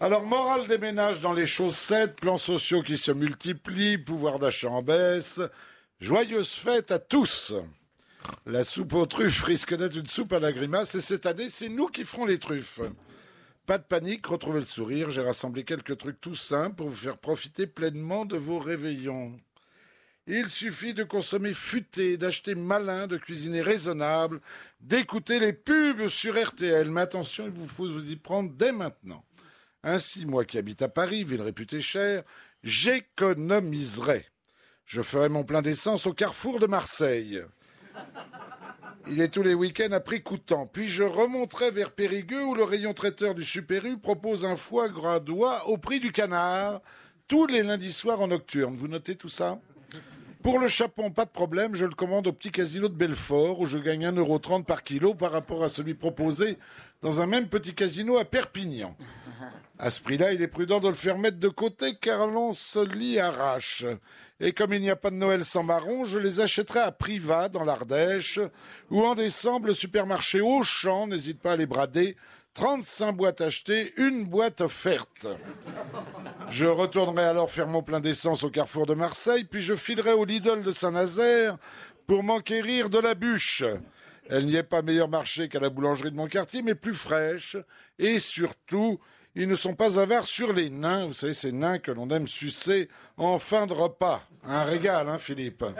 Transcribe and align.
Alors, 0.00 0.26
morale 0.26 0.66
des 0.66 0.78
ménages 0.78 1.20
dans 1.20 1.32
les 1.32 1.46
chaussettes, 1.46 2.16
plans 2.20 2.38
sociaux 2.38 2.82
qui 2.82 2.98
se 2.98 3.10
multiplient, 3.10 3.98
pouvoir 3.98 4.38
d'achat 4.38 4.68
en 4.68 4.82
baisse. 4.82 5.40
Joyeuses 6.00 6.52
fêtes 6.52 6.90
à 6.90 6.98
tous. 6.98 7.54
La 8.46 8.64
soupe 8.64 8.94
aux 8.94 9.06
truffes 9.06 9.42
risque 9.42 9.74
d'être 9.74 9.96
une 9.96 10.06
soupe 10.06 10.32
à 10.32 10.38
la 10.38 10.52
grimace 10.52 10.94
et 10.94 11.00
cette 11.00 11.26
année, 11.26 11.48
c'est 11.48 11.68
nous 11.68 11.88
qui 11.88 12.04
ferons 12.04 12.26
les 12.26 12.38
truffes. 12.38 12.80
Pas 13.66 13.78
de 13.78 13.84
panique, 13.84 14.26
retrouvez 14.26 14.60
le 14.60 14.66
sourire. 14.66 15.10
J'ai 15.10 15.22
rassemblé 15.22 15.64
quelques 15.64 15.96
trucs 15.96 16.20
tout 16.20 16.34
simples 16.34 16.76
pour 16.76 16.88
vous 16.90 16.96
faire 16.96 17.18
profiter 17.18 17.66
pleinement 17.66 18.26
de 18.26 18.36
vos 18.36 18.58
réveillons. 18.58 19.38
Il 20.26 20.48
suffit 20.48 20.94
de 20.94 21.04
consommer 21.04 21.54
futé, 21.54 22.16
d'acheter 22.16 22.54
malin, 22.54 23.06
de 23.06 23.16
cuisiner 23.16 23.62
raisonnable, 23.62 24.40
d'écouter 24.80 25.38
les 25.38 25.52
pubs 25.52 26.08
sur 26.08 26.40
RTL. 26.40 26.90
Mais 26.90 27.00
attention, 27.00 27.46
il 27.46 27.52
vous 27.52 27.66
faut 27.66 27.88
vous 27.88 28.12
y 28.12 28.16
prendre 28.16 28.50
dès 28.52 28.72
maintenant. 28.72 29.24
Ainsi, 29.82 30.26
moi 30.26 30.44
qui 30.44 30.58
habite 30.58 30.82
à 30.82 30.88
Paris, 30.88 31.24
ville 31.24 31.40
réputée 31.40 31.80
chère, 31.80 32.22
j'économiserai. 32.62 34.26
Je 34.84 35.00
ferai 35.02 35.28
mon 35.28 35.44
plein 35.44 35.62
d'essence 35.62 36.06
au 36.06 36.12
carrefour 36.12 36.58
de 36.58 36.66
Marseille. 36.66 37.42
Il 39.06 39.20
est 39.22 39.28
tous 39.28 39.42
les 39.42 39.54
week-ends 39.54 39.92
à 39.92 40.00
prix 40.00 40.22
coûtant. 40.22 40.66
Puis 40.66 40.88
je 40.88 41.02
remonterai 41.02 41.70
vers 41.70 41.92
Périgueux 41.92 42.44
où 42.44 42.54
le 42.54 42.64
rayon 42.64 42.92
traiteur 42.92 43.34
du 43.34 43.44
Super 43.44 43.86
U 43.86 43.98
propose 43.98 44.44
un 44.44 44.56
foie 44.56 44.88
gras 44.88 45.20
d'oie 45.20 45.66
au 45.68 45.78
prix 45.78 46.00
du 46.00 46.12
canard 46.12 46.82
tous 47.26 47.46
les 47.46 47.62
lundis 47.62 47.92
soirs 47.92 48.20
en 48.20 48.28
nocturne. 48.28 48.76
Vous 48.76 48.88
notez 48.88 49.16
tout 49.16 49.28
ça? 49.28 49.58
Pour 50.42 50.58
le 50.58 50.68
chapon, 50.68 51.10
pas 51.10 51.24
de 51.24 51.30
problème, 51.30 51.74
je 51.74 51.84
le 51.84 51.94
commande 51.94 52.26
au 52.26 52.32
petit 52.32 52.50
casino 52.50 52.88
de 52.88 52.94
Belfort 52.94 53.60
où 53.60 53.66
je 53.66 53.78
gagne 53.78 54.06
1,30€ 54.06 54.64
par 54.64 54.82
kilo 54.82 55.14
par 55.14 55.32
rapport 55.32 55.62
à 55.62 55.68
celui 55.68 55.94
proposé 55.94 56.58
dans 57.02 57.20
un 57.20 57.26
même 57.26 57.48
petit 57.48 57.74
casino 57.74 58.18
à 58.18 58.24
Perpignan. 58.24 58.96
À 59.78 59.90
ce 59.90 60.00
prix-là, 60.00 60.32
il 60.32 60.42
est 60.42 60.48
prudent 60.48 60.80
de 60.80 60.88
le 60.88 60.94
faire 60.94 61.18
mettre 61.18 61.38
de 61.38 61.48
côté 61.48 61.94
car 61.94 62.26
l'on 62.26 62.52
se 62.52 62.78
l'y 62.78 63.18
arrache. 63.18 63.84
Et 64.40 64.52
comme 64.52 64.72
il 64.72 64.80
n'y 64.80 64.90
a 64.90 64.96
pas 64.96 65.10
de 65.10 65.16
Noël 65.16 65.44
sans 65.44 65.62
marron, 65.62 66.04
je 66.04 66.18
les 66.18 66.40
achèterai 66.40 66.80
à 66.80 66.92
Privat 66.92 67.48
dans 67.48 67.64
l'Ardèche 67.64 68.40
ou 68.90 69.02
en 69.02 69.14
décembre 69.14 69.68
le 69.68 69.74
supermarché 69.74 70.40
Auchan, 70.40 71.06
n'hésite 71.06 71.40
pas 71.40 71.52
à 71.52 71.56
les 71.56 71.66
brader. 71.66 72.16
35 72.54 73.12
boîtes 73.12 73.40
achetées, 73.40 73.94
une 73.96 74.24
boîte 74.24 74.60
offerte. 74.60 75.26
Je 76.48 76.66
retournerai 76.66 77.24
alors 77.24 77.50
faire 77.50 77.68
mon 77.68 77.82
plein 77.82 78.00
d'essence 78.00 78.42
au 78.42 78.50
carrefour 78.50 78.86
de 78.86 78.94
Marseille, 78.94 79.44
puis 79.44 79.62
je 79.62 79.76
filerai 79.76 80.12
au 80.12 80.24
Lidl 80.24 80.62
de 80.62 80.72
Saint-Nazaire 80.72 81.58
pour 82.06 82.22
m'enquérir 82.24 82.90
de 82.90 82.98
la 82.98 83.14
bûche. 83.14 83.62
Elle 84.28 84.46
n'y 84.46 84.56
est 84.56 84.62
pas 84.62 84.82
meilleur 84.82 85.08
marché 85.08 85.48
qu'à 85.48 85.60
la 85.60 85.70
boulangerie 85.70 86.10
de 86.10 86.16
mon 86.16 86.28
quartier, 86.28 86.62
mais 86.62 86.74
plus 86.74 86.94
fraîche. 86.94 87.56
Et 87.98 88.18
surtout, 88.18 89.00
ils 89.34 89.48
ne 89.48 89.54
sont 89.54 89.74
pas 89.74 89.98
avares 89.98 90.26
sur 90.26 90.52
les 90.52 90.70
nains. 90.70 91.06
Vous 91.06 91.12
savez, 91.12 91.34
ces 91.34 91.52
nains 91.52 91.78
que 91.78 91.92
l'on 91.92 92.08
aime 92.10 92.26
sucer 92.26 92.88
en 93.16 93.38
fin 93.38 93.66
de 93.66 93.72
repas. 93.72 94.22
Un 94.44 94.64
régal, 94.64 95.08
hein, 95.08 95.18
Philippe 95.18 95.64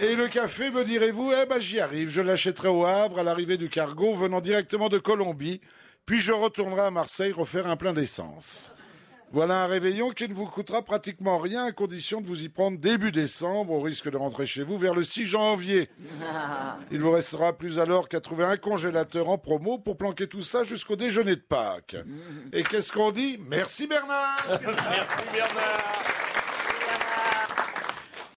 Et 0.00 0.14
le 0.14 0.28
café, 0.28 0.70
me 0.70 0.84
direz-vous? 0.84 1.32
Eh 1.32 1.46
ben, 1.46 1.58
j'y 1.60 1.80
arrive. 1.80 2.08
Je 2.08 2.20
l'achèterai 2.20 2.68
au 2.68 2.84
Havre 2.84 3.20
à 3.20 3.22
l'arrivée 3.22 3.56
du 3.56 3.68
cargo 3.68 4.14
venant 4.14 4.40
directement 4.40 4.88
de 4.88 4.98
Colombie. 4.98 5.60
Puis 6.06 6.20
je 6.20 6.32
retournerai 6.32 6.82
à 6.82 6.90
Marseille 6.90 7.32
refaire 7.32 7.68
un 7.68 7.76
plein 7.76 7.92
d'essence. 7.92 8.72
Voilà 9.32 9.64
un 9.64 9.66
réveillon 9.66 10.10
qui 10.10 10.28
ne 10.28 10.34
vous 10.34 10.44
coûtera 10.44 10.82
pratiquement 10.82 11.38
rien 11.38 11.64
à 11.64 11.72
condition 11.72 12.20
de 12.20 12.26
vous 12.26 12.42
y 12.42 12.50
prendre 12.50 12.78
début 12.78 13.12
décembre 13.12 13.72
au 13.72 13.80
risque 13.80 14.10
de 14.10 14.18
rentrer 14.18 14.44
chez 14.44 14.62
vous 14.62 14.78
vers 14.78 14.94
le 14.94 15.04
6 15.04 15.24
janvier. 15.24 15.88
Il 16.90 17.00
vous 17.00 17.10
restera 17.10 17.54
plus 17.54 17.78
alors 17.78 18.10
qu'à 18.10 18.20
trouver 18.20 18.44
un 18.44 18.58
congélateur 18.58 19.30
en 19.30 19.38
promo 19.38 19.78
pour 19.78 19.96
planquer 19.96 20.26
tout 20.26 20.42
ça 20.42 20.64
jusqu'au 20.64 20.96
déjeuner 20.96 21.36
de 21.36 21.40
Pâques. 21.40 21.96
Et 22.52 22.62
qu'est-ce 22.62 22.92
qu'on 22.92 23.10
dit? 23.10 23.38
Merci 23.48 23.86
Bernard 23.86 24.46
Merci 24.50 25.26
Bernard 25.32 26.31